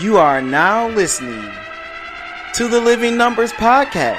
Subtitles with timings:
[0.00, 1.52] You are now listening
[2.54, 4.18] to the Living Numbers Podcast.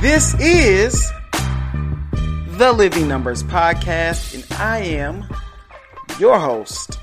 [0.00, 1.10] This is
[2.58, 5.24] the Living Numbers Podcast, and I am
[6.20, 7.00] your host,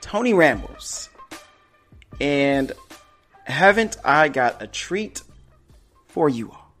[0.00, 1.08] Tony Rambles.
[2.20, 2.72] And
[3.44, 5.22] haven't I got a treat
[6.06, 6.72] for you all?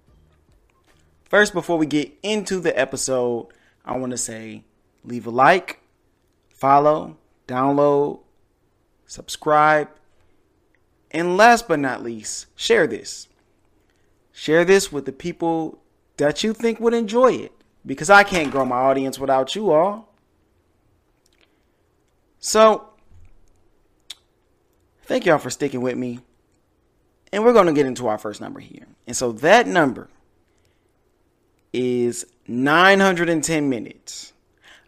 [1.24, 3.48] First, before we get into the episode,
[3.84, 4.64] I want to say
[5.04, 5.80] leave a like,
[6.48, 7.16] follow,
[7.48, 8.20] download,
[9.06, 9.88] subscribe,
[11.10, 13.28] and last but not least, share this.
[14.32, 15.78] Share this with the people
[16.16, 17.52] that you think would enjoy it
[17.84, 20.14] because I can't grow my audience without you all.
[22.38, 22.88] So,
[25.04, 26.20] thank y'all for sticking with me.
[27.32, 28.86] And we're going to get into our first number here.
[29.06, 30.08] And so that number
[31.72, 34.32] is 910 minutes.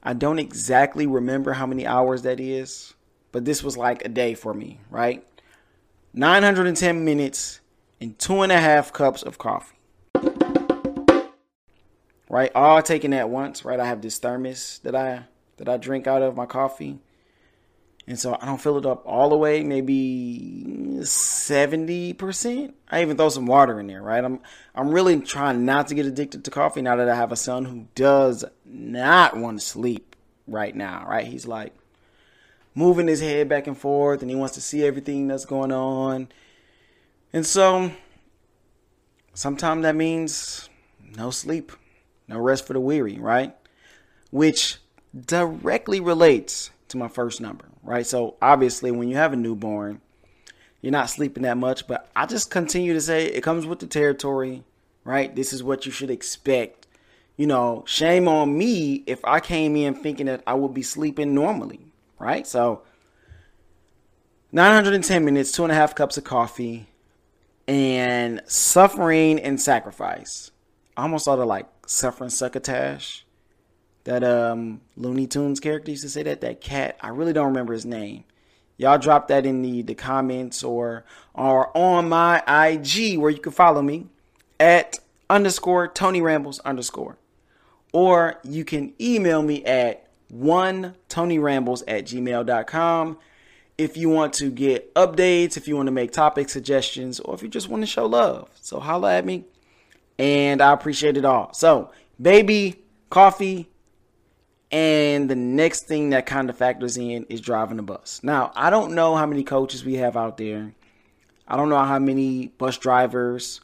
[0.03, 2.93] I don't exactly remember how many hours that is,
[3.33, 5.25] but this was like a day for me, right?
[6.13, 7.61] 910 minutes
[8.01, 9.77] and two and a half cups of coffee.
[12.29, 13.65] Right, all taken at once.
[13.65, 15.25] Right, I have this thermos that I
[15.57, 16.99] that I drink out of my coffee,
[18.07, 19.63] and so I don't fill it up all the way.
[19.63, 22.75] Maybe seventy percent.
[22.91, 24.03] I even throw some water in there.
[24.03, 24.41] Right, I'm
[24.75, 27.65] I'm really trying not to get addicted to coffee now that I have a son
[27.65, 30.17] who does not want to sleep
[30.47, 31.07] right now.
[31.09, 31.75] Right, he's like
[32.75, 36.29] moving his head back and forth, and he wants to see everything that's going on
[37.35, 37.91] and so
[39.35, 40.69] sometimes that means
[41.17, 41.73] no sleep,
[42.29, 43.57] no rest for the weary, right?
[44.31, 44.79] Which
[45.27, 48.07] directly relates to my first number, right?
[48.07, 50.01] So obviously, when you have a newborn,
[50.81, 53.87] you're not sleeping that much, but I just continue to say it comes with the
[53.87, 54.65] territory,
[55.05, 55.35] right?
[55.35, 56.87] This is what you should expect.
[57.37, 61.35] You know, shame on me if I came in thinking that I would be sleeping
[61.35, 62.47] normally, right?
[62.47, 62.83] So
[64.53, 66.87] 910 minutes, two and a half cups of coffee,
[67.67, 70.53] and suffering and sacrifice.
[70.97, 73.24] I almost thought of like suffering succotash.
[74.05, 76.41] That um Looney Tunes character used to say that.
[76.41, 76.97] That cat.
[77.01, 78.25] I really don't remember his name.
[78.77, 83.53] Y'all drop that in the, the comments or or on my IG where you can
[83.53, 84.07] follow me
[84.59, 84.99] at
[85.31, 87.19] underscore Tony Rambles underscore.
[87.93, 93.19] Or you can email me at one Tony Rambles at gmail.com
[93.77, 97.43] if you want to get updates, if you want to make topic suggestions, or if
[97.43, 98.49] you just want to show love.
[98.61, 99.45] So holla at me.
[100.19, 101.53] And I appreciate it all.
[101.55, 102.77] So, baby,
[103.11, 103.69] coffee,
[104.75, 108.19] and the next thing that kind of factors in is driving the bus.
[108.25, 110.75] Now, I don't know how many coaches we have out there.
[111.47, 113.61] I don't know how many bus drivers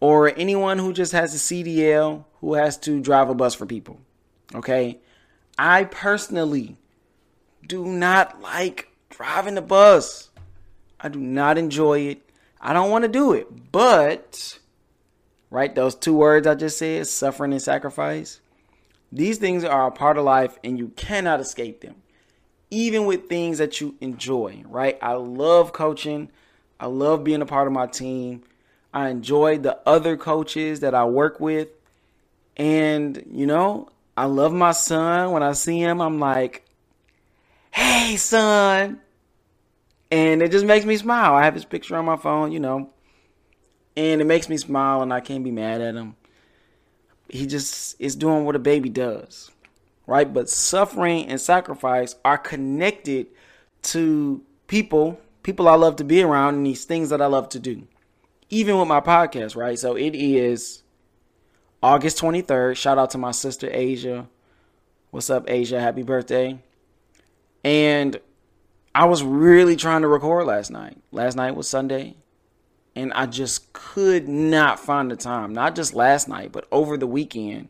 [0.00, 4.00] or anyone who just has a CDL who has to drive a bus for people.
[4.54, 4.98] Okay?
[5.56, 6.76] I personally
[7.66, 10.28] do not like driving the bus.
[11.00, 12.30] I do not enjoy it.
[12.60, 13.72] I don't want to do it.
[13.72, 14.58] But,
[15.48, 18.42] right, those two words I just said, suffering and sacrifice,
[19.12, 21.96] these things are a part of life and you cannot escape them.
[22.70, 24.96] Even with things that you enjoy, right?
[25.02, 26.30] I love coaching.
[26.78, 28.44] I love being a part of my team.
[28.94, 31.68] I enjoy the other coaches that I work with.
[32.56, 35.32] And, you know, I love my son.
[35.32, 36.64] When I see him, I'm like,
[37.72, 39.00] hey, son.
[40.10, 41.34] And it just makes me smile.
[41.34, 42.90] I have his picture on my phone, you know.
[43.96, 46.16] And it makes me smile, and I can't be mad at him.
[47.30, 49.50] He just is doing what a baby does,
[50.06, 50.32] right?
[50.32, 53.28] But suffering and sacrifice are connected
[53.82, 57.58] to people, people I love to be around, and these things that I love to
[57.58, 57.86] do.
[58.50, 59.78] Even with my podcast, right?
[59.78, 60.82] So it is
[61.82, 62.76] August 23rd.
[62.76, 64.26] Shout out to my sister Asia.
[65.10, 65.80] What's up, Asia?
[65.80, 66.58] Happy birthday.
[67.62, 68.20] And
[68.94, 70.98] I was really trying to record last night.
[71.12, 72.16] Last night was Sunday.
[72.96, 75.52] And I just could not find the time.
[75.52, 77.68] Not just last night, but over the weekend.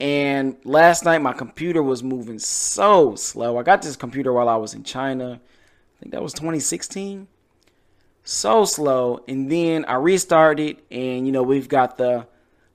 [0.00, 3.58] And last night my computer was moving so slow.
[3.58, 5.40] I got this computer while I was in China.
[5.40, 7.26] I think that was 2016.
[8.24, 9.24] So slow.
[9.28, 12.26] And then I restarted and you know, we've got the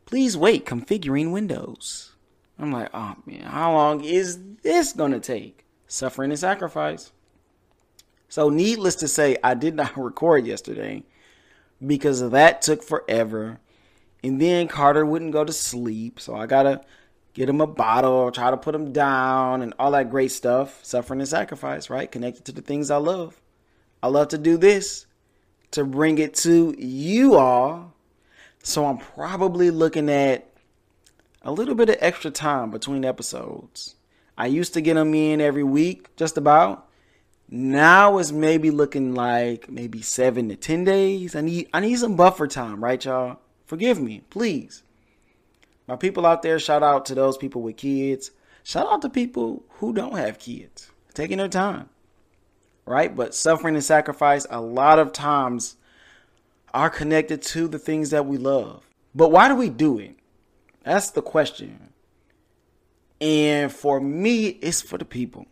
[0.06, 2.14] please wait configuring Windows.
[2.60, 5.64] I'm like, oh man, how long is this gonna take?
[5.94, 7.12] suffering and sacrifice.
[8.28, 11.04] So, needless to say, I did not record yesterday
[11.86, 13.60] because that took forever.
[14.24, 16.20] And then Carter wouldn't go to sleep.
[16.20, 16.82] So, I got to
[17.34, 20.80] get him a bottle, try to put him down, and all that great stuff.
[20.84, 22.12] Suffering and sacrifice, right?
[22.12, 23.42] Connected to the things I love.
[24.02, 25.06] I love to do this.
[25.72, 27.94] to bring it to you all.
[28.62, 30.48] So I'm probably looking at
[31.42, 33.96] a little bit of extra time between episodes.
[34.38, 36.88] I used to get them in every week, just about.
[37.56, 41.36] Now it's maybe looking like maybe seven to ten days.
[41.36, 43.38] I need I need some buffer time, right, y'all?
[43.68, 44.82] Forgive me, please.
[45.88, 48.32] My people out there, shout out to those people with kids.
[48.64, 51.90] Shout out to people who don't have kids, taking their time,
[52.88, 53.16] right?
[53.16, 55.76] But suffering and sacrifice, a lot of times,
[56.74, 58.82] are connected to the things that we love.
[59.14, 60.16] But why do we do it?
[60.84, 61.94] That's the question.
[63.22, 65.46] And for me, it's for the people.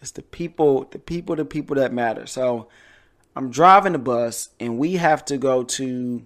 [0.00, 2.26] It's the people, the people, the people that matter.
[2.26, 2.68] So
[3.34, 6.24] I'm driving the bus and we have to go to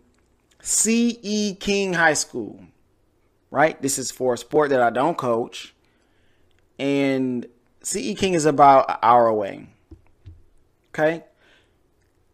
[0.60, 1.54] C.E.
[1.54, 2.60] King High School,
[3.50, 3.80] right?
[3.80, 5.74] This is for a sport that I don't coach.
[6.78, 7.46] And
[7.82, 8.14] C.E.
[8.14, 9.68] King is about an hour away.
[10.90, 11.24] Okay.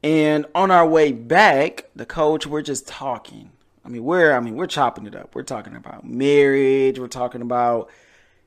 [0.03, 3.51] And on our way back, the coach, we're just talking.
[3.85, 5.35] I mean, we're I mean, we're chopping it up.
[5.35, 7.91] We're talking about marriage, we're talking about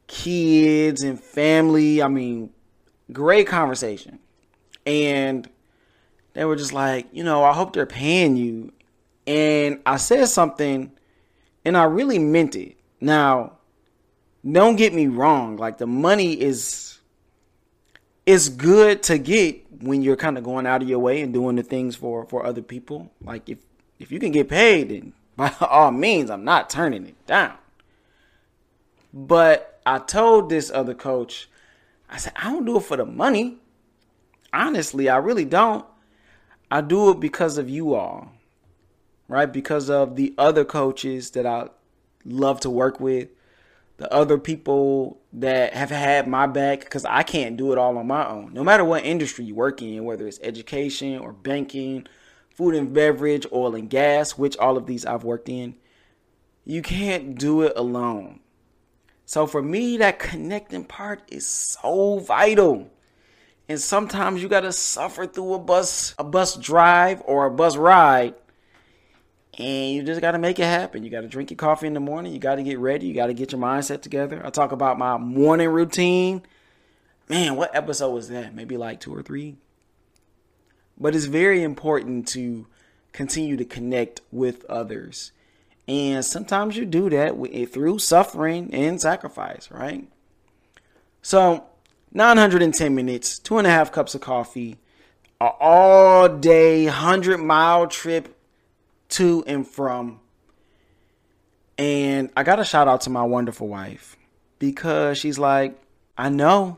[0.07, 2.01] kids and family.
[2.01, 2.51] I mean,
[3.13, 4.19] great conversation.
[4.85, 5.49] And
[6.33, 8.71] they were just like, you know, I hope they're paying you.
[9.27, 10.91] And I said something
[11.63, 12.77] and I really meant it.
[12.99, 13.53] Now,
[14.49, 16.99] don't get me wrong, like the money is
[18.25, 21.55] it's good to get when you're kind of going out of your way and doing
[21.55, 23.11] the things for for other people.
[23.23, 23.59] Like if
[23.99, 27.53] if you can get paid, then by all means, I'm not turning it down.
[29.13, 31.49] But I told this other coach,
[32.11, 33.57] I said, I don't do it for the money.
[34.53, 35.85] Honestly, I really don't.
[36.69, 38.33] I do it because of you all,
[39.27, 39.51] right?
[39.51, 41.69] Because of the other coaches that I
[42.25, 43.29] love to work with,
[43.97, 48.07] the other people that have had my back, because I can't do it all on
[48.07, 48.53] my own.
[48.53, 52.07] No matter what industry you work in, whether it's education or banking,
[52.49, 55.75] food and beverage, oil and gas, which all of these I've worked in,
[56.65, 58.40] you can't do it alone.
[59.31, 62.91] So for me, that connecting part is so vital.
[63.69, 68.35] And sometimes you gotta suffer through a bus, a bus drive or a bus ride.
[69.57, 71.05] And you just gotta make it happen.
[71.05, 72.33] You gotta drink your coffee in the morning.
[72.33, 73.07] You gotta get ready.
[73.07, 74.45] You gotta get your mindset together.
[74.45, 76.41] I talk about my morning routine.
[77.29, 78.53] Man, what episode was that?
[78.53, 79.55] Maybe like two or three.
[80.99, 82.67] But it's very important to
[83.13, 85.31] continue to connect with others
[85.91, 90.07] and sometimes you do that eh, through suffering and sacrifice, right?
[91.21, 91.65] So,
[92.13, 94.77] 910 minutes, two and a half cups of coffee,
[95.41, 98.37] an all day, 100 mile trip
[99.09, 100.21] to and from.
[101.77, 104.15] And I got a shout out to my wonderful wife
[104.59, 105.77] because she's like,
[106.17, 106.77] I know,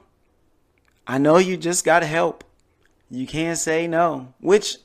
[1.06, 2.44] I know you just got help.
[3.12, 4.78] You can't say no, which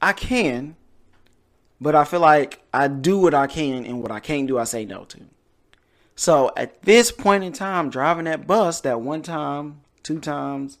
[0.00, 0.76] I can
[1.82, 4.64] but I feel like I do what I can, and what I can't do, I
[4.64, 5.20] say no to.
[6.14, 10.78] So at this point in time, driving that bus that one time, two times,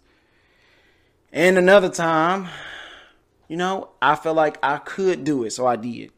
[1.32, 2.48] and another time,
[3.48, 6.12] you know, I felt like I could do it, so I did.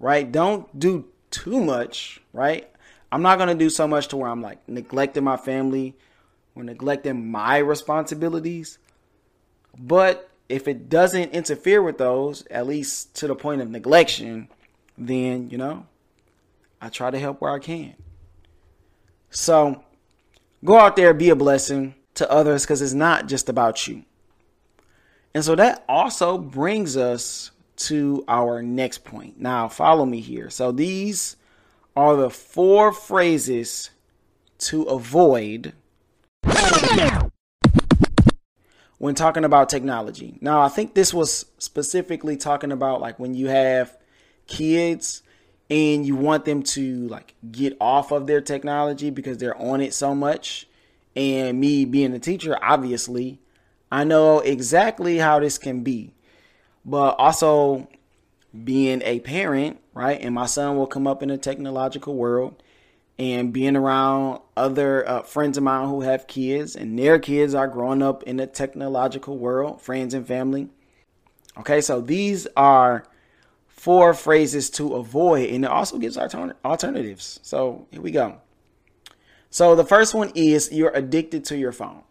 [0.00, 0.30] Right?
[0.30, 2.70] Don't do too much, right?
[3.10, 5.96] I'm not gonna do so much to where I'm like neglecting my family
[6.54, 8.78] or neglecting my responsibilities.
[9.78, 14.48] But if it doesn't interfere with those, at least to the point of neglection,
[14.98, 15.86] then, you know,
[16.80, 17.94] I try to help where I can.
[19.30, 19.84] So
[20.64, 24.04] go out there, be a blessing to others because it's not just about you.
[25.34, 29.38] And so that also brings us to our next point.
[29.38, 30.50] Now, follow me here.
[30.50, 31.36] So these
[31.94, 33.90] are the four phrases
[34.58, 35.74] to avoid
[38.98, 40.38] when talking about technology.
[40.40, 43.96] Now, I think this was specifically talking about like when you have
[44.48, 45.22] kids
[45.70, 49.94] and you want them to like get off of their technology because they're on it
[49.94, 50.66] so much.
[51.14, 53.38] And me being a teacher, obviously,
[53.90, 56.14] I know exactly how this can be.
[56.84, 57.88] But also
[58.64, 60.18] being a parent, right?
[60.20, 62.62] And my son will come up in a technological world
[63.18, 67.66] and being around other uh, friends of mine who have kids and their kids are
[67.66, 70.68] growing up in a technological world, friends and family.
[71.58, 73.04] Okay, so these are
[73.78, 77.38] four phrases to avoid, and it also gives altern- alternatives.
[77.42, 78.40] So here we go.
[79.50, 82.02] So the first one is you're addicted to your phone.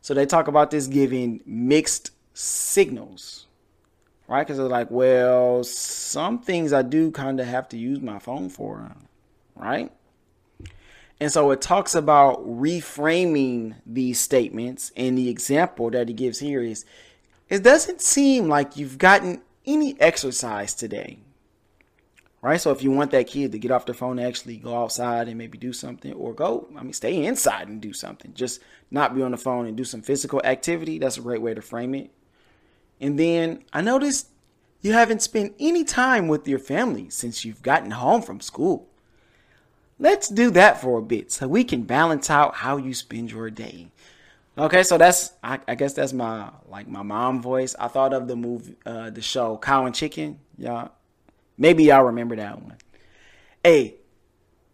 [0.00, 3.46] So they talk about this giving mixed signals,
[4.26, 4.42] right?
[4.42, 8.48] Because they're like, well, some things I do kind of have to use my phone
[8.48, 8.92] for
[9.54, 9.92] right?
[11.20, 14.92] And so it talks about reframing these statements.
[14.96, 16.84] And the example that he gives here is
[17.48, 21.18] it doesn't seem like you've gotten any exercise today.
[22.40, 22.60] Right?
[22.60, 25.26] So if you want that kid to get off their phone and actually go outside
[25.26, 28.60] and maybe do something or go, I mean, stay inside and do something, just
[28.90, 31.62] not be on the phone and do some physical activity, that's a great way to
[31.62, 32.10] frame it.
[33.00, 34.28] And then I noticed
[34.80, 38.88] you haven't spent any time with your family since you've gotten home from school.
[39.98, 43.50] Let's do that for a bit so we can balance out how you spend your
[43.50, 43.88] day.
[44.58, 47.76] Okay, so that's I, I, guess that's my like my mom voice.
[47.78, 50.40] I thought of the movie, uh, the show Cow and Chicken.
[50.56, 50.90] Y'all,
[51.56, 52.76] maybe y'all remember that one.
[53.62, 53.94] Hey,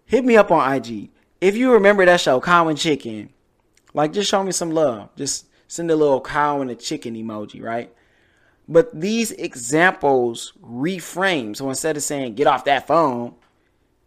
[0.06, 3.28] hit me up on IG if you remember that show Cow and Chicken.
[3.92, 5.10] Like, just show me some love.
[5.16, 7.92] Just send a little cow and a chicken emoji, right?
[8.66, 11.54] But these examples reframe.
[11.54, 13.34] So instead of saying get off that phone,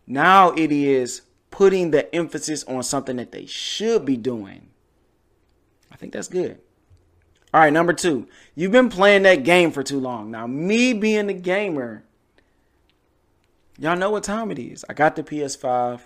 [0.07, 4.69] now it is putting the emphasis on something that they should be doing
[5.97, 6.59] I think that's good.
[7.51, 10.29] All right, number two, you've been playing that game for too long.
[10.29, 12.03] Now, me being a gamer,
[13.79, 14.85] y'all know what time it is.
[14.87, 16.01] I got the PS5,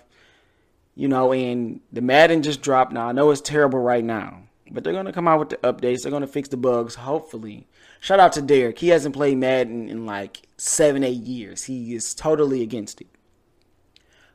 [0.94, 2.92] you know, and the Madden just dropped.
[2.92, 5.56] Now, I know it's terrible right now, but they're going to come out with the
[5.58, 6.02] updates.
[6.02, 7.66] They're going to fix the bugs, hopefully.
[8.00, 8.78] Shout out to Derek.
[8.78, 11.64] He hasn't played Madden in like seven, eight years.
[11.64, 13.08] He is totally against it.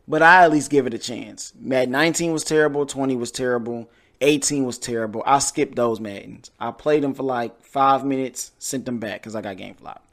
[0.08, 1.52] But I at least give it a chance.
[1.60, 3.90] Madden 19 was terrible, 20 was terrible.
[4.22, 5.24] 18 was terrible.
[5.26, 6.52] I skipped those Maddens.
[6.60, 10.04] I played them for like five minutes, sent them back because I got game flop.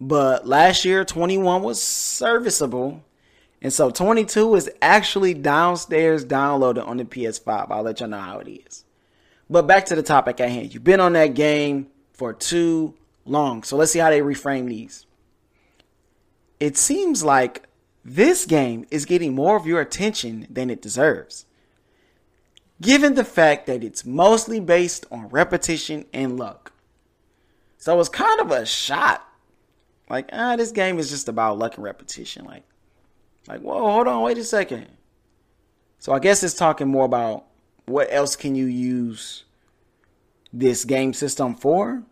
[0.00, 3.04] But last year, 21 was serviceable.
[3.60, 7.70] And so 22 is actually downstairs downloaded on the PS5.
[7.70, 8.84] I'll let y'all know how it is.
[9.48, 10.74] But back to the topic at hand.
[10.74, 13.62] You've been on that game for too long.
[13.62, 15.06] So let's see how they reframe these.
[16.58, 17.68] It seems like
[18.04, 21.44] this game is getting more of your attention than it deserves
[22.82, 26.72] given the fact that it's mostly based on repetition and luck.
[27.78, 29.26] So it's kind of a shot.
[30.10, 32.44] Like, ah, this game is just about luck and repetition.
[32.44, 32.64] Like,
[33.48, 34.88] like, whoa, hold on, wait a second.
[35.98, 37.46] So I guess it's talking more about
[37.86, 39.44] what else can you use
[40.52, 42.02] this game system for.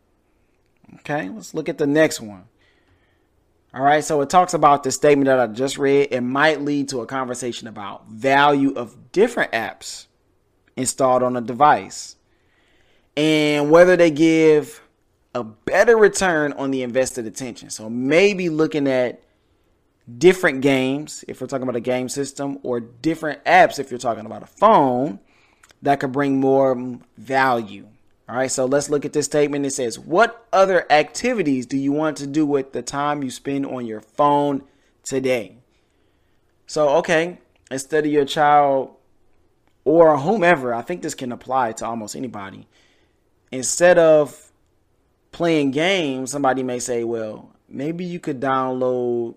[1.00, 2.44] Okay, let's look at the next one.
[3.72, 6.08] All right, so it talks about the statement that I just read.
[6.10, 10.06] It might lead to a conversation about value of different apps
[10.80, 12.16] installed on a device
[13.16, 14.82] and whether they give
[15.34, 17.70] a better return on the invested attention.
[17.70, 19.22] So maybe looking at
[20.18, 24.26] different games, if we're talking about a game system, or different apps, if you're talking
[24.26, 25.20] about a phone,
[25.82, 27.87] that could bring more value.
[28.28, 29.66] All right, so let's look at this statement.
[29.66, 33.66] It says, What other activities do you want to do with the time you spend
[33.66, 34.62] on your phone
[35.02, 35.56] today?
[36.66, 37.38] So, okay,
[37.70, 38.94] instead of your child
[39.90, 42.68] or whomever, I think this can apply to almost anybody.
[43.50, 44.52] Instead of
[45.32, 49.35] playing games, somebody may say, well, maybe you could download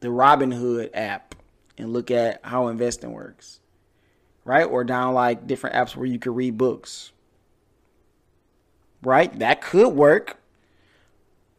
[0.00, 1.34] the Robinhood app
[1.76, 3.60] and look at how investing works.
[4.46, 4.64] Right?
[4.64, 7.12] Or down like different apps where you could read books.
[9.02, 9.38] Right?
[9.40, 10.38] That could work.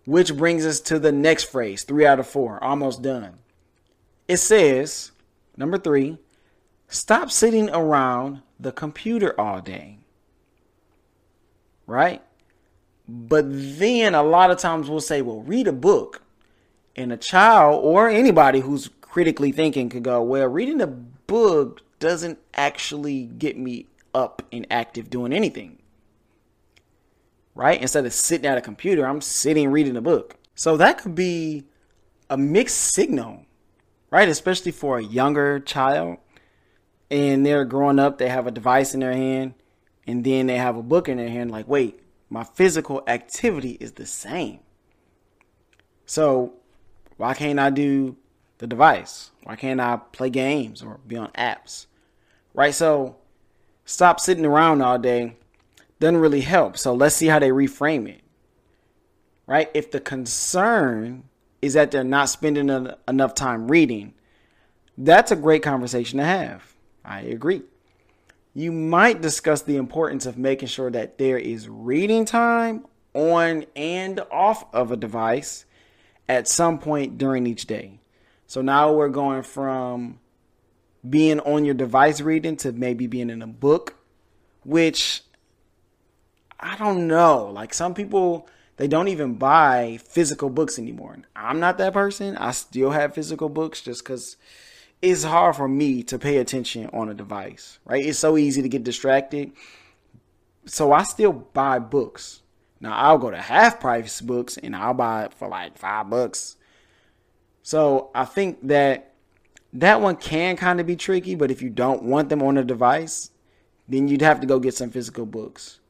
[0.06, 3.38] Which brings us to the next phrase, three out of four, almost done.
[4.28, 5.12] It says,
[5.56, 6.18] number three,
[6.94, 9.98] Stop sitting around the computer all day.
[11.88, 12.22] Right?
[13.08, 16.22] But then a lot of times we'll say, well, read a book.
[16.96, 22.38] And a child or anybody who's critically thinking could go, well, reading a book doesn't
[22.54, 25.80] actually get me up and active doing anything.
[27.56, 27.82] Right?
[27.82, 30.36] Instead of sitting at a computer, I'm sitting reading a book.
[30.54, 31.64] So that could be
[32.30, 33.48] a mixed signal,
[34.12, 34.30] right?
[34.30, 36.20] Especially for a younger child
[37.14, 39.54] and they're growing up, they have a device in their hand,
[40.08, 43.92] and then they have a book in their hand, like, wait, my physical activity is
[43.92, 44.60] the same.
[46.08, 46.54] So
[47.18, 48.18] why can't I do
[48.58, 49.30] the device?
[49.44, 51.86] Why can't I play games or be on apps?
[52.56, 52.74] Right?
[52.74, 53.18] So
[53.86, 55.38] stop sitting around all day
[56.00, 56.78] doesn't really help.
[56.78, 58.22] So let's see how they reframe it.
[59.46, 59.70] Right?
[59.76, 61.26] If the concern
[61.62, 64.16] is that they're not spending enough time reading,
[64.98, 66.73] that's a great conversation to have.
[67.04, 67.64] I agree.
[68.54, 74.20] You might discuss the importance of making sure that there is reading time on and
[74.32, 75.66] off of a device
[76.30, 78.00] at some point during each day.
[78.48, 80.20] So now we're going from
[81.08, 83.96] being on your device reading to maybe being in a book,
[84.64, 85.24] which
[86.60, 87.50] I don't know.
[87.52, 91.18] Like some people, they don't even buy physical books anymore.
[91.36, 92.38] I'm not that person.
[92.38, 94.38] I still have physical books just because
[95.04, 98.04] it's hard for me to pay attention on a device, right?
[98.04, 99.52] It's so easy to get distracted.
[100.66, 102.42] So I still buy books.
[102.80, 106.56] Now I'll go to half price books and I'll buy it for like five bucks.
[107.64, 109.14] So I think that
[109.74, 112.64] that one can kind of be tricky, but if you don't want them on a
[112.64, 113.30] device,
[113.90, 115.82] then you'd have to go get some physical books.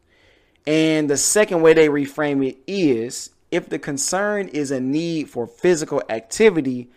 [0.65, 5.45] And the second way they reframe it is if the concern is a need for
[5.45, 6.89] physical activity,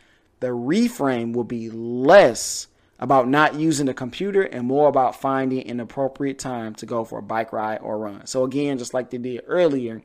[0.47, 2.69] the reframe will be less
[3.01, 7.19] about not using the computer and more about finding an appropriate time to go for
[7.19, 8.25] a bike ride or run.
[8.29, 10.03] So again, just like they did earlier,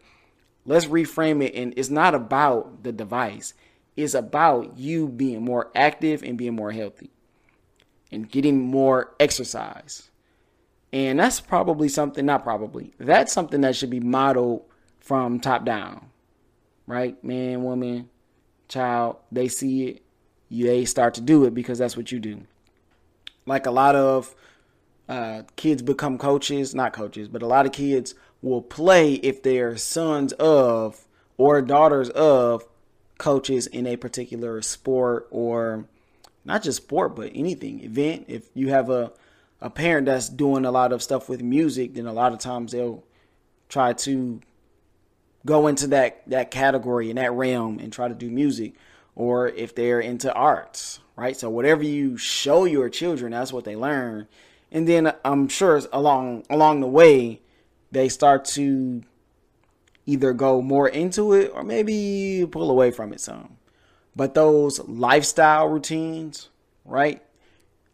[0.66, 3.54] let's reframe it and it's not about the device.
[3.96, 7.12] It's about you being more active and being more healthy
[8.12, 10.10] and getting more exercise.
[10.92, 14.64] And that's probably something, not probably, that's something that should be modeled
[15.02, 16.08] from top down,
[16.88, 17.24] right?
[17.24, 18.10] Man, woman,
[18.70, 20.02] child, they see it,
[20.52, 22.42] they start to do it because that's what you do.
[23.46, 24.36] Like a lot of
[25.08, 29.78] uh, kids become coaches, not coaches, but a lot of kids will play if they're
[29.78, 32.66] sons of or daughters of
[33.18, 35.86] coaches in a particular sport or
[36.44, 38.26] not just sport, but anything event.
[38.28, 39.12] If you have a
[39.64, 42.72] a parent that's doing a lot of stuff with music, then a lot of times
[42.72, 43.04] they'll
[43.70, 44.42] try to
[45.46, 48.74] go into that that category in that realm and try to do music
[49.16, 53.76] or if they're into arts right so whatever you show your children that's what they
[53.76, 54.28] learn
[54.72, 57.42] and then i'm sure along along the way
[57.92, 59.02] they start to
[60.06, 63.58] either go more into it or maybe pull away from it some
[64.16, 66.50] but those lifestyle routines
[66.86, 67.22] right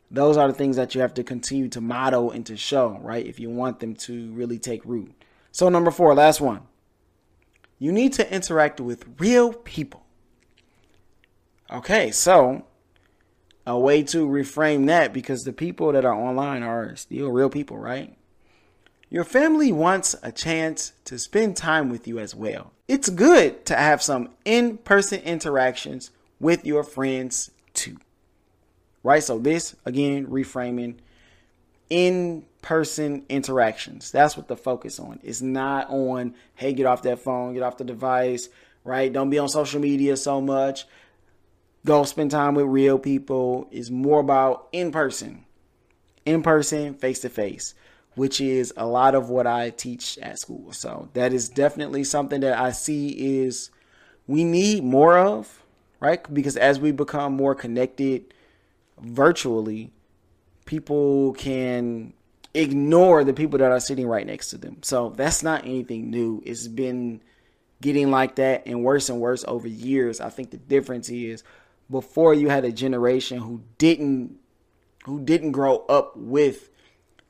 [0.09, 3.25] those are the things that you have to continue to model and to show, right?
[3.25, 5.11] If you want them to really take root.
[5.51, 6.61] So, number four, last one.
[7.79, 10.03] You need to interact with real people.
[11.71, 12.65] Okay, so
[13.65, 17.77] a way to reframe that because the people that are online are still real people,
[17.77, 18.15] right?
[19.09, 22.71] Your family wants a chance to spend time with you as well.
[22.87, 27.97] It's good to have some in person interactions with your friends too
[29.07, 29.23] right?
[29.23, 30.95] So this again, reframing
[31.89, 34.11] in person interactions.
[34.11, 35.21] That's what the focus on.
[35.23, 38.49] It's not on, hey, get off that phone, get off the device,
[38.83, 39.11] right?
[39.11, 40.85] Don't be on social media so much.
[41.85, 43.67] Go spend time with real people.
[43.71, 45.45] It's more about in person,
[46.25, 47.73] in person, face to face,
[48.15, 50.73] which is a lot of what I teach at school.
[50.73, 53.69] So that is definitely something that I see is
[54.27, 55.63] we need more of,
[55.99, 56.21] right?
[56.33, 58.33] Because as we become more connected,
[58.99, 59.91] virtually,
[60.65, 62.13] people can
[62.53, 64.77] ignore the people that are sitting right next to them.
[64.81, 66.41] So that's not anything new.
[66.45, 67.21] It's been
[67.81, 70.19] getting like that and worse and worse over years.
[70.19, 71.43] I think the difference is
[71.89, 74.37] before you had a generation who didn't
[75.05, 76.69] who didn't grow up with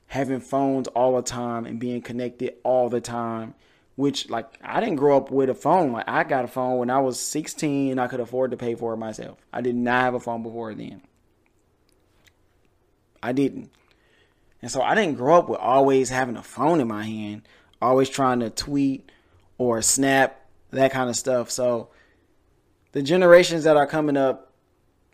[0.08, 3.54] having phones all the time and being connected all the time
[3.98, 5.92] which like I didn't grow up with a phone.
[5.92, 8.76] Like I got a phone when I was 16 and I could afford to pay
[8.76, 9.40] for it myself.
[9.52, 11.02] I did not have a phone before then.
[13.22, 13.72] I didn't.
[14.62, 17.42] And so I didn't grow up with always having a phone in my hand,
[17.82, 19.12] always trying to tweet
[19.58, 21.50] or snap, that kind of stuff.
[21.50, 21.90] So
[22.92, 24.47] the generations that are coming up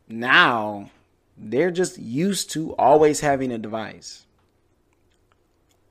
[0.07, 0.89] now,
[1.37, 4.25] they're just used to always having a device.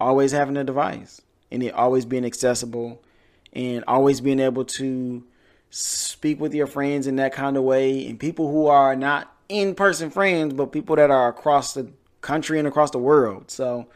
[0.01, 1.21] Always having a device.
[1.51, 3.03] And it always being accessible
[3.53, 5.25] and always being able to
[5.71, 8.07] speak with your friends in that kind of way.
[8.07, 12.59] And people who are not in person friends, but people that are across the country
[12.59, 13.51] and across the world.
[13.51, 13.89] So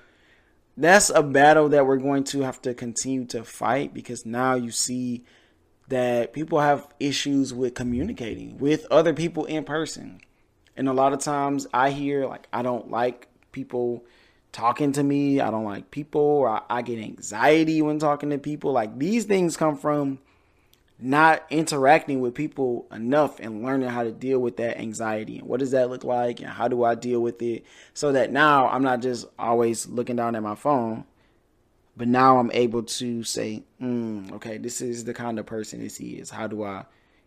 [0.77, 4.71] that's a battle that we're going to have to continue to fight because now you
[4.71, 5.25] see
[5.89, 10.21] that people have issues with communicating with other people in person.
[10.77, 14.05] And a lot of times I hear like I don't like people
[14.53, 15.41] talking to me.
[15.41, 18.73] I don't like people or I, I get anxiety when talking to people.
[18.73, 20.19] Like these things come from
[20.99, 25.61] not interacting with people enough and learning how to deal with that anxiety and what
[25.61, 28.83] does that look like and how do I deal with it so that now I'm
[28.83, 31.05] not just always looking down at my phone,
[31.97, 35.99] but now I'm able to say, mm, okay, this is the kind of person this
[35.99, 36.31] is.
[36.31, 36.85] How do I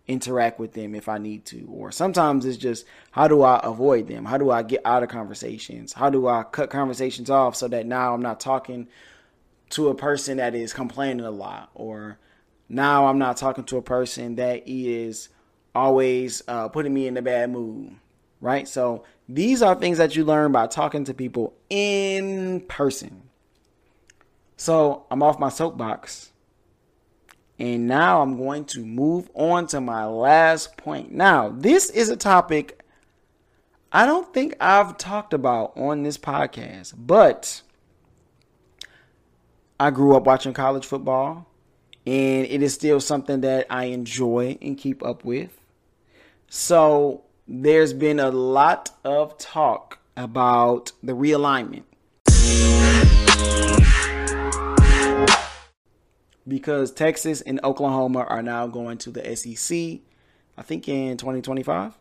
[0.08, 1.68] interact with them if I need to?
[1.72, 4.26] Or sometimes it's just how do I avoid them?
[4.26, 5.94] How do I get out of conversations?
[5.94, 8.88] How do I cut conversations off so that now I'm not talking
[9.72, 12.20] to a person that is complaining a lot or
[12.68, 15.30] now I'm not talking to a person that is
[15.74, 17.96] always uh, putting me in a bad mood,
[18.42, 18.68] right?
[18.68, 23.29] So these are things that you learn by talking to people in person.
[24.60, 26.34] So I'm off my soapbox.
[27.58, 31.14] And now I'm going to move on to my last point.
[31.14, 32.84] Now, this is a topic
[33.92, 37.62] I don't think I've talked about on this podcast, but
[39.80, 41.48] I grew up watching college football
[42.06, 45.58] and it is still something that I enjoy and keep up with.
[46.50, 51.84] So there's been a lot of talk about the realignment.
[56.60, 60.02] Because Texas and Oklahoma are now going to the SEC,
[60.58, 61.98] I think in 2025.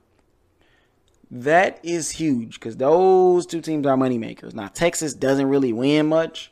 [1.30, 4.54] That is huge because those two teams are moneymakers.
[4.54, 6.50] Now, Texas doesn't really win much,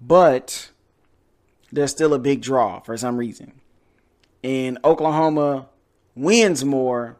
[0.00, 0.70] but
[1.72, 3.60] they're still a big draw for some reason.
[4.44, 5.68] And Oklahoma
[6.14, 7.16] wins more.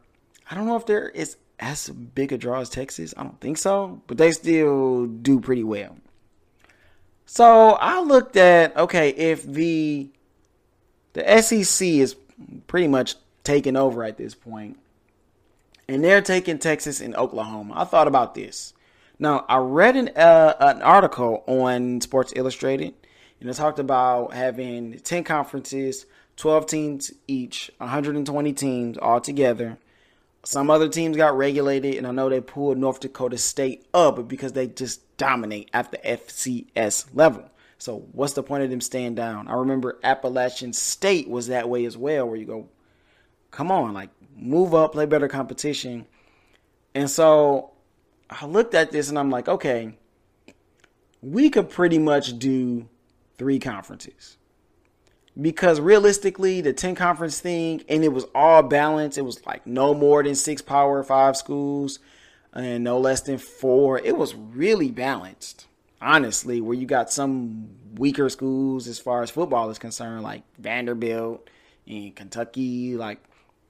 [0.49, 3.13] I don't know if there is as big a draw as Texas.
[3.17, 5.97] I don't think so, but they still do pretty well.
[7.27, 10.09] So I looked at okay, if the
[11.13, 12.17] the SEC is
[12.67, 14.79] pretty much taken over at this point,
[15.89, 17.75] and they're taking Texas and Oklahoma.
[17.77, 18.73] I thought about this.
[19.19, 22.95] Now I read an uh, an article on Sports Illustrated
[23.41, 29.79] and it talked about having 10 conferences, 12 teams each, 120 teams all together.
[30.47, 34.53] Some other teams got regulated, and I know they pulled North Dakota State up because
[34.53, 37.51] they just dominate at the FCS level.
[37.79, 39.49] So, what's the point of them staying down?
[39.49, 42.69] I remember Appalachian State was that way as well, where you go,
[43.51, 46.07] come on, like move up, play better competition.
[46.95, 47.73] And so
[48.31, 49.97] I looked at this and I'm like, okay,
[51.23, 52.89] we could pretty much do
[53.37, 54.37] three conferences.
[55.41, 59.19] Because realistically, the 10 conference thing, and it was all balanced.
[59.19, 61.99] It was like no more than six power five schools
[62.55, 63.99] and no less than four.
[63.99, 65.67] It was really balanced,
[66.01, 71.49] honestly, where you got some weaker schools as far as football is concerned, like Vanderbilt
[71.87, 72.97] and Kentucky.
[72.97, 73.23] Like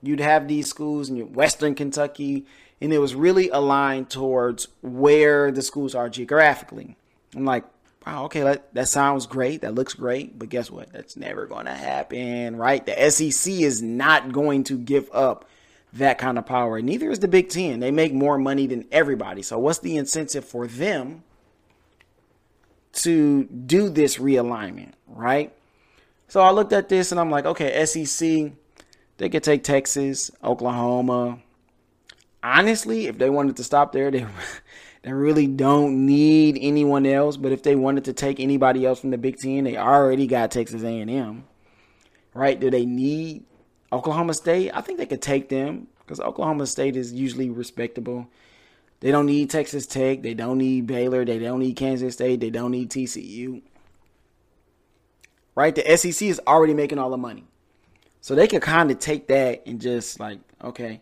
[0.03, 2.47] you'd have these schools in Western Kentucky,
[2.81, 6.97] and it was really aligned towards where the schools are geographically.
[7.35, 7.65] I'm like,
[8.07, 9.63] wow, okay, that, that sounds great.
[9.63, 10.39] That looks great.
[10.39, 10.93] But guess what?
[10.93, 12.85] That's never going to happen, right?
[12.85, 15.47] The SEC is not going to give up
[15.95, 16.81] that kind of power.
[16.81, 17.81] Neither is the Big Ten.
[17.81, 19.43] They make more money than everybody.
[19.43, 21.25] So, what's the incentive for them
[22.93, 25.53] to do this realignment, right?
[26.29, 28.53] So, I looked at this and I'm like, okay, SEC,
[29.19, 31.41] they could take Texas, Oklahoma.
[32.43, 34.27] Honestly, if they wanted to stop there, they
[35.07, 37.37] they really don't need anyone else.
[37.37, 40.51] But if they wanted to take anybody else from the Big Ten, they already got
[40.51, 41.45] Texas A&M.
[42.35, 42.59] Right?
[42.59, 43.45] Do they need
[43.93, 44.73] Oklahoma State?
[44.75, 48.27] I think they could take them because Oklahoma State is usually respectable.
[48.99, 50.23] They don't need Texas Tech.
[50.23, 51.25] They don't need Baylor.
[51.25, 52.41] They don't need Kansas State.
[52.41, 53.63] They don't need TCU.
[55.55, 55.73] Right?
[55.73, 57.45] The SEC is already making all the money.
[58.23, 61.01] So they can kind of take that and just like, okay,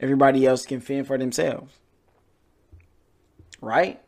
[0.00, 1.74] everybody else can fend for themselves
[3.64, 4.00] right?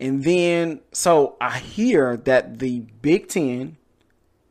[0.00, 3.76] And then, so I hear that the Big Ten,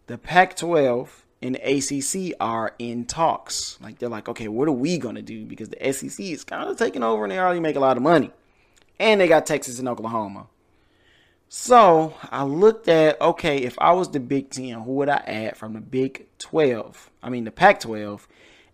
[0.08, 3.78] the Pac 12, and the ACC are in talks.
[3.82, 5.46] Like, they're like, okay, what are we going to do?
[5.46, 8.04] Because the SEC is kind of taking over and they already make a lot of
[8.04, 8.32] money.
[9.00, 10.48] And they got Texas and Oklahoma.
[11.50, 15.58] So I looked at, okay, if I was the Big Ten, who would I add
[15.58, 17.12] from the Big 12?
[17.22, 18.28] I mean, the Pac 12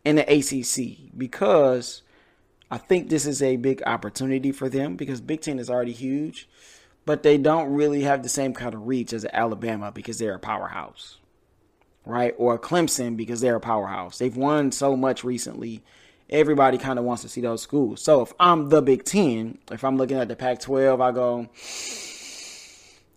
[0.05, 1.17] and the ACC?
[1.17, 2.03] Because
[2.71, 6.47] I think this is a big opportunity for them because Big Ten is already huge,
[7.05, 10.39] but they don't really have the same kind of reach as Alabama because they're a
[10.39, 11.17] powerhouse,
[12.05, 12.35] right?
[12.37, 14.19] Or Clemson because they're a powerhouse.
[14.19, 15.83] They've won so much recently.
[16.29, 18.03] Everybody kind of wants to see those schools.
[18.03, 21.49] So if I'm the Big Ten, if I'm looking at the Pac 12, I go,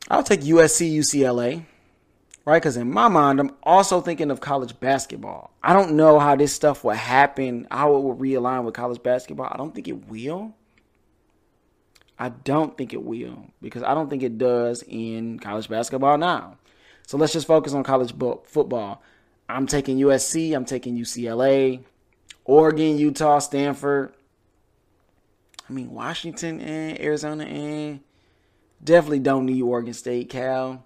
[0.08, 1.66] I'll take USC, UCLA
[2.44, 2.61] right?
[2.61, 5.52] Because in my mind, I'm also thinking of college basketball.
[5.62, 9.48] I don't know how this stuff will happen, how it will realign with college basketball.
[9.50, 10.55] I don't think it will.
[12.18, 16.59] I don't think it will because I don't think it does in college basketball now.
[17.07, 19.02] So let's just focus on college football.
[19.48, 21.83] I'm taking USC, I'm taking UCLA,
[22.44, 24.14] Oregon, Utah, Stanford.
[25.68, 28.00] I mean, Washington and Arizona and
[28.83, 30.85] definitely don't need Oregon State, Cal.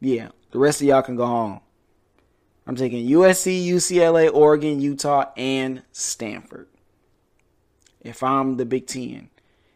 [0.00, 1.60] Yeah, the rest of y'all can go home.
[2.66, 6.68] I'm taking USC, UCLA, Oregon, Utah, and Stanford.
[8.00, 9.30] If I'm the Big Ten.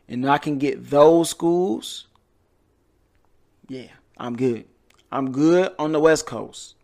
[0.08, 2.06] And I can get those schools,
[3.68, 4.66] yeah, I'm good.
[5.10, 6.74] I'm good on the West Coast.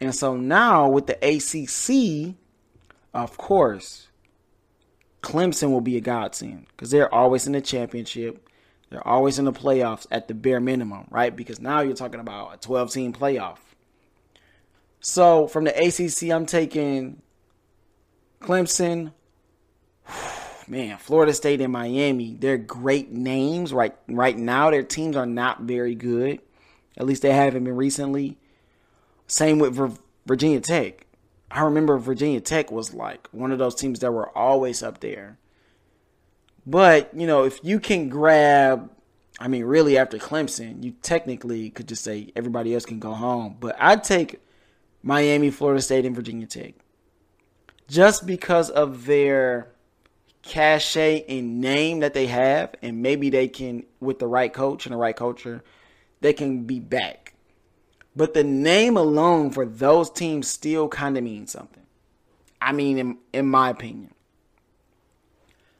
[0.00, 2.34] And so now with the ACC,
[3.12, 4.08] of course,
[5.22, 8.43] Clemson will be a godsend because they're always in the championship.
[8.90, 11.34] They're always in the playoffs at the bare minimum, right?
[11.34, 13.58] Because now you're talking about a 12 team playoff.
[15.00, 17.20] So from the ACC, I'm taking
[18.40, 19.12] Clemson,
[20.68, 22.36] man, Florida State and Miami.
[22.38, 24.70] They're great names right right now.
[24.70, 26.40] Their teams are not very good.
[26.96, 28.38] At least they haven't been recently.
[29.26, 31.06] Same with Virginia Tech.
[31.50, 35.38] I remember Virginia Tech was like one of those teams that were always up there.
[36.66, 38.90] But, you know, if you can grab,
[39.38, 43.56] I mean, really after Clemson, you technically could just say everybody else can go home.
[43.60, 44.40] But I'd take
[45.02, 46.74] Miami, Florida State, and Virginia Tech.
[47.86, 49.68] Just because of their
[50.40, 54.94] cachet and name that they have, and maybe they can, with the right coach and
[54.94, 55.62] the right culture,
[56.20, 57.34] they can be back.
[58.16, 61.82] But the name alone for those teams still kind of means something.
[62.60, 64.13] I mean, in, in my opinion.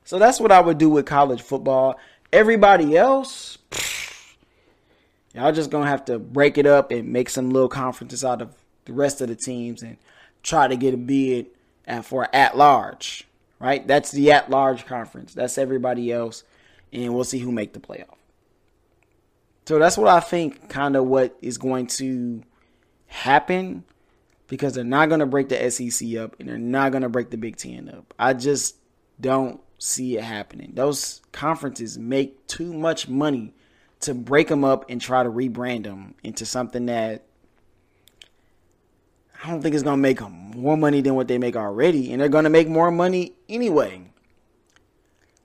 [0.05, 1.99] So that's what I would do with college football.
[2.33, 3.59] Everybody else,
[5.35, 8.55] y'all just gonna have to break it up and make some little conferences out of
[8.85, 9.97] the rest of the teams and
[10.43, 11.47] try to get a bid
[11.87, 13.27] at, for at large.
[13.59, 13.87] Right?
[13.87, 15.33] That's the at large conference.
[15.33, 16.45] That's everybody else,
[16.93, 18.17] and we'll see who make the playoff.
[19.67, 22.43] So that's what I think kind of what is going to
[23.07, 23.85] happen
[24.49, 27.31] because they're not going to break the SEC up and they're not going to break
[27.31, 28.13] the Big Ten up.
[28.19, 28.77] I just
[29.19, 30.73] don't see it happening.
[30.75, 33.53] Those conferences make too much money
[34.01, 37.25] to break them up and try to rebrand them into something that
[39.43, 42.11] I don't think is going to make them more money than what they make already.
[42.11, 44.11] And they're going to make more money anyway.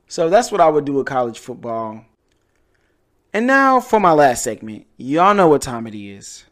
[0.08, 2.06] So that's what I would do with college football.
[3.34, 4.88] And now for my last segment.
[4.98, 6.46] Y'all know what time it is.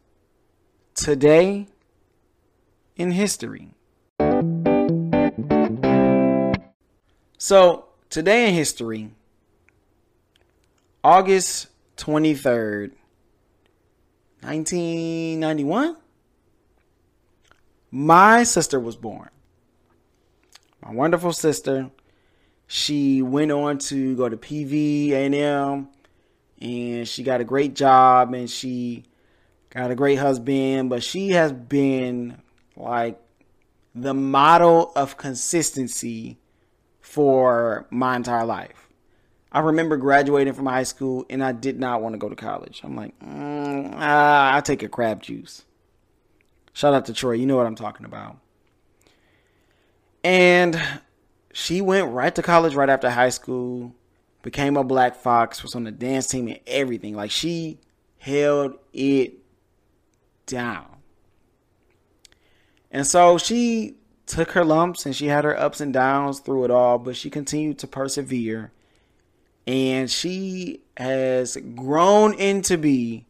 [0.94, 1.68] Today
[2.98, 3.70] in history.
[7.40, 9.12] So, today in history,
[11.04, 12.94] August 23rd,
[14.42, 15.98] 1991,
[17.92, 19.30] my sister was born.
[20.84, 21.92] My wonderful sister.
[22.66, 25.90] She went on to go to PV, A&M,
[26.60, 29.04] and she got a great job and she
[29.70, 32.42] got a great husband, but she has been
[32.76, 33.22] like
[33.94, 36.40] the model of consistency
[37.08, 38.90] for my entire life.
[39.50, 42.82] I remember graduating from high school and I did not want to go to college.
[42.84, 45.64] I'm like, mm, ah, I'll take a crab juice.
[46.74, 47.32] Shout out to Troy.
[47.32, 48.38] You know what I'm talking about.
[50.22, 50.80] And
[51.54, 53.96] she went right to college right after high school
[54.42, 57.16] became a Black Fox, was on the dance team and everything.
[57.16, 57.80] Like she
[58.18, 59.34] held it
[60.46, 60.88] down.
[62.92, 63.96] And so she
[64.28, 67.30] took her lumps and she had her ups and downs through it all, but she
[67.30, 68.72] continued to persevere.
[69.66, 73.26] And she has grown into be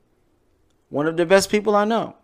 [0.89, 2.15] one of the best people I know.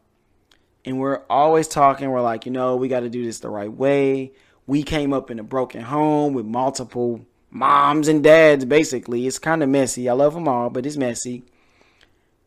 [0.85, 3.71] And we're always talking, we're like, you know, we got to do this the right
[3.71, 4.33] way.
[4.67, 9.25] We came up in a broken home with multiple moms and dads, basically.
[9.25, 10.09] It's kind of messy.
[10.09, 11.43] I love them all, but it's messy.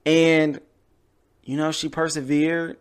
[0.04, 0.60] And,
[1.44, 2.76] you know, she persevered,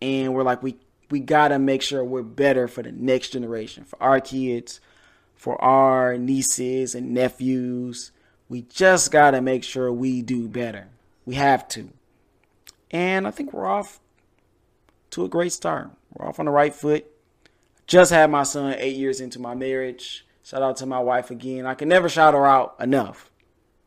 [0.00, 0.76] and we're like, we,
[1.14, 4.80] we got to make sure we're better for the next generation, for our kids,
[5.36, 8.10] for our nieces and nephews.
[8.48, 10.88] We just got to make sure we do better.
[11.24, 11.90] We have to.
[12.90, 14.00] And I think we're off
[15.10, 15.90] to a great start.
[16.12, 17.06] We're off on the right foot.
[17.86, 20.26] Just had my son eight years into my marriage.
[20.42, 21.64] Shout out to my wife again.
[21.64, 23.30] I can never shout her out enough.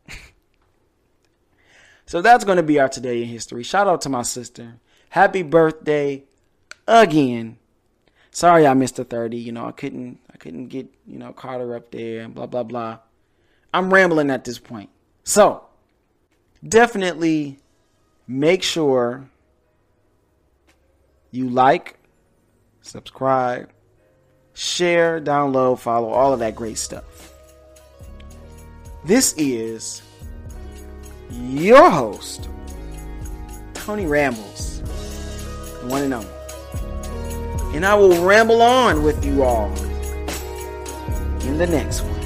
[2.06, 3.64] so that's going to be our today in history.
[3.64, 4.76] Shout out to my sister.
[5.10, 6.24] Happy birthday
[6.88, 7.58] again.
[8.30, 9.36] Sorry I missed the 30.
[9.36, 12.64] You know, I couldn't I couldn't get, you know, Carter up there and blah blah
[12.64, 12.98] blah.
[13.72, 14.90] I'm rambling at this point.
[15.24, 15.64] So,
[16.66, 17.58] definitely
[18.26, 19.28] make sure
[21.30, 21.98] you like,
[22.80, 23.70] subscribe,
[24.54, 27.34] share, download, follow, all of that great stuff.
[29.04, 30.02] This is
[31.30, 32.48] your host,
[33.74, 36.37] Tony Rambles, the one and only.
[37.74, 39.70] And I will ramble on with you all
[41.42, 42.17] in the next one.